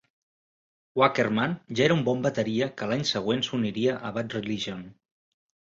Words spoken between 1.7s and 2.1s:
ja era un